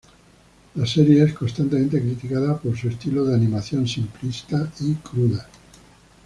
La 0.77 0.85
serie 0.87 1.21
es 1.23 1.33
constantemente 1.35 2.01
criticada 2.01 2.57
por 2.57 2.75
su 2.75 2.87
estilo 2.89 3.23
de 3.23 3.35
animación 3.35 3.87
simplista 3.87 4.71
y 4.79 4.95
cruda. 4.95 5.47